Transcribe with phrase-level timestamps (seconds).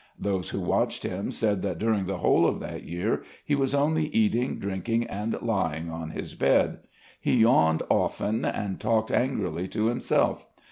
[0.17, 4.05] Those who watched him said that during the whole of that year he was only
[4.07, 6.79] eating, drinking, and lying on his bed.
[7.19, 10.47] He yawned often and talked angrily to himself.